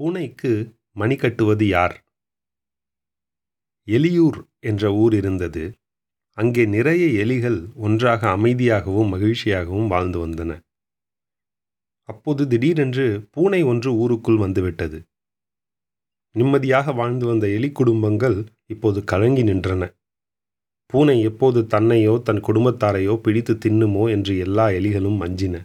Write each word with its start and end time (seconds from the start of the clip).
பூனைக்கு 0.00 0.50
மணி 0.92 1.16
கட்டுவது 1.16 1.66
யார்? 1.66 1.94
எலியூர் 3.88 4.38
என்ற 4.60 4.92
ஊர் 4.92 5.14
இருந்தது. 5.14 5.64
அங்கே 6.38 6.64
நிறைய 6.66 7.24
எலிகள் 7.24 7.74
ஒன்றாக 7.74 8.28
அமைதியாகவும் 8.36 9.12
மகிழ்ச்சியாகவும் 9.12 9.86
வாழ்ந்து 9.86 10.18
வந்தன. 10.26 10.52
அப்போது 12.08 12.42
திடீரென்று 12.48 13.06
பூனை 13.30 13.62
ஒன்று 13.62 13.92
ஊருக்குள் 13.94 14.36
வந்துவிட்டது. 14.36 14.98
நிம்மதியாக 16.34 16.92
வாழ்ந்து 16.92 17.26
வந்த 17.26 17.48
எலி 17.48 17.70
குடும்பங்கள் 17.72 18.36
இப்போது 18.66 19.04
கலங்கி 19.04 19.42
நின்றன. 19.42 19.88
பூனை 20.86 21.16
எப்போது 21.20 21.62
தன்னையோ 21.62 22.22
தன் 22.22 22.40
குடும்பத்தாரையோ 22.40 23.16
பிடித்து 23.16 23.54
தின்னுமோ 23.54 24.10
என்று 24.10 24.38
எல்லா 24.38 24.66
எலிகளும் 24.68 25.18
அஞ்சின. 25.20 25.56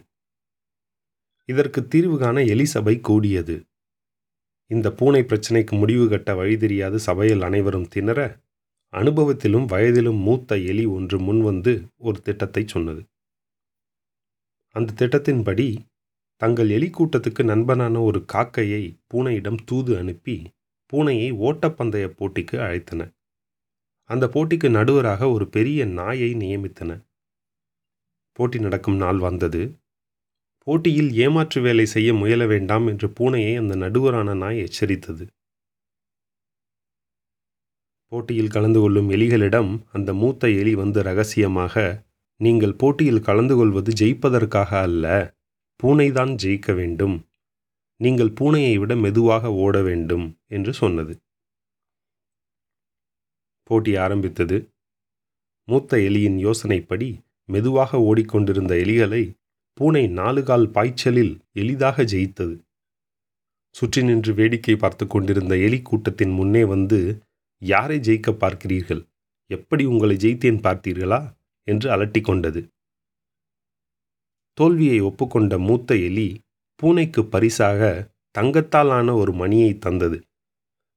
இதற்கு 1.48 1.88
தீர்வு 1.88 2.18
காண 2.18 2.42
எலி 2.44 2.64
சபை 2.64 3.00
கூடியது. 3.00 3.56
இந்த 4.70 4.88
பூனை 4.90 5.22
பிரச்சினைக்கு 5.22 5.74
முடிவு 5.78 6.08
கட்ட 6.08 6.34
வழி 6.34 6.56
தெரியாது 6.56 6.98
சபையில் 6.98 7.42
அனைவரும் 7.42 7.88
திணற 7.88 8.20
அனுபவத்திலும் 8.92 9.66
வயதிலும் 9.66 10.20
மூத்த 10.22 10.56
எலி 10.56 10.84
ஒன்று 10.86 11.18
முன்வந்து 11.18 11.72
ஒரு 11.96 12.18
திட்டத்தை 12.20 12.62
சொன்னது. 12.66 13.02
அந்த 14.76 14.94
திட்டத்தின்படி 15.00 15.66
தங்கள் 16.40 16.70
எலி 16.70 16.88
கூட்டத்துக்கு 16.90 17.42
நண்பனான 17.42 18.02
ஒரு 18.02 18.20
காக்கையை 18.32 18.82
பூனையிடம் 19.14 19.60
தூது 19.64 19.92
அனுப்பி 19.98 20.36
பூனையை 20.92 21.28
ஓட்டப்பந்தய 21.48 22.06
போட்டிக்கு 22.18 22.56
அழைத்தன. 22.66 23.02
அந்த 24.10 24.24
போட்டிக்கு 24.26 24.68
நடுவராக 24.70 25.30
ஒரு 25.32 25.48
பெரிய 25.48 25.84
நாயை 25.84 26.30
நியமித்தன. 26.34 26.90
போட்டி 28.32 28.58
நடக்கும் 28.58 28.96
நாள் 28.96 29.18
வந்தது. 29.18 29.62
போட்டியில் 30.66 31.12
ஏமாற்று 31.14 31.60
வேலை 31.60 31.84
செய்ய 31.86 32.14
முயல 32.14 32.46
வேண்டாம் 32.46 32.86
என்று 32.86 33.08
பூனையை 33.08 33.54
அந்த 33.56 33.74
நடுவரான 33.76 34.34
நாய் 34.34 34.60
எச்சரித்தது. 34.66 35.24
போட்டியில் 38.12 38.50
கலந்து 38.50 38.80
கொள்ளும் 38.80 39.10
எலிகளிடம் 39.10 39.70
அந்த 39.92 40.14
மூத்த 40.14 40.50
எலி 40.50 40.74
வந்து 40.74 41.02
ரகசியமாக 41.02 41.84
நீங்கள் 42.40 42.74
போட்டியில் 42.74 43.20
கலந்து 43.20 43.54
கொள்வது 43.56 43.90
ஜெயிப்பதற்காக 43.92 44.70
அல்ல 44.80 45.34
பூனைதான் 45.80 46.32
ஜெயிக்க 46.42 46.74
வேண்டும். 46.74 47.16
நீங்கள் 48.00 48.32
பூனையை 48.40 48.74
விட 48.78 48.92
மெதுவாக 48.96 49.52
ஓட 49.64 49.82
வேண்டும் 49.82 50.38
என்று 50.46 50.72
சொன்னது. 50.72 51.14
போட்டி 53.70 53.96
ஆரம்பித்தது. 53.96 54.56
மூத்த 55.68 55.96
எலியின் 56.08 56.38
யோசனைப்படி 56.46 57.08
மெதுவாக 57.48 57.98
ஓடிக்கொண்டிருந்த 57.98 58.72
எலிகளை 58.74 59.22
பூனை 59.74 60.06
நாலு 60.06 60.42
கால் 60.42 60.68
பாய்ச்சலில் 60.68 61.38
எளிதாக 61.52 62.02
ஜெயித்தது. 62.02 62.60
சுற்றி 63.70 64.02
நின்று 64.02 64.34
வேடிக்கை 64.34 64.76
பார்த்து 64.76 65.06
கொண்டிருந்த 65.06 65.56
எலி 65.56 65.82
கூட்டத்தின் 65.82 66.30
முன்னே 66.30 66.64
வந்து 66.64 67.22
யாரை 67.58 67.98
ஜெயிக்க 67.98 68.30
பார்க்கிறீர்கள்? 68.32 69.02
எப்படி 69.46 69.84
உங்களை 69.84 70.16
ஜெயித்தேன் 70.16 70.60
பார்த்தீர்களா? 70.62 71.20
என்று 71.64 71.96
அலட்டி 71.96 72.20
கொண்டது. 72.20 72.68
தோல்வியை 74.54 75.00
ஒப்புக்கொண்ட 75.00 75.58
மூத்த 75.58 75.96
எலி 75.96 76.40
பூனைக்கு 76.82 77.24
பரிசாக 77.24 78.10
தங்கத்தால் 78.30 78.90
ஆன 78.90 79.14
ஒரு 79.14 79.32
மணியை 79.32 79.78
தந்தது. 79.78 80.18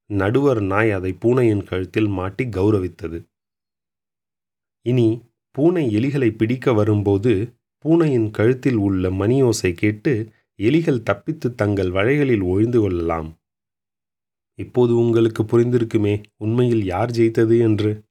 நடுவர் 0.06 0.60
நாய் 0.60 0.90
அதை 0.90 1.12
பூனையின் 1.12 1.64
கழுத்தில் 1.64 2.06
மாட்டி 2.06 2.44
கௌரவித்தது. 2.44 3.18
இனி 4.82 5.22
பூனை 5.50 5.96
எலிகளை 5.96 6.30
பிடிக்க 6.36 6.72
வரும்போது 6.72 7.32
பூனையின் 7.78 8.30
கழுத்தில் 8.30 8.76
உள்ள 8.76 9.10
மணியோசை 9.10 9.72
கேட்டு 9.72 10.28
எலிகள் 10.58 11.02
தப்பித்து 11.02 11.54
தங்கள் 11.54 11.90
வலைகளில் 11.90 12.42
ஒழிந்து 12.42 12.80
கொள்ளலாம். 12.80 13.38
இப்போது 14.54 14.96
உங்களுக்கு 14.96 15.42
புரிந்திருக்குமே 15.42 16.22
உண்மையில் 16.36 16.84
யார் 16.84 17.10
ஜெயித்தது 17.10 17.58
என்று? 17.58 18.05